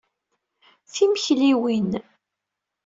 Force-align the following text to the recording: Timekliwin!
Timekliwin! 0.93 1.91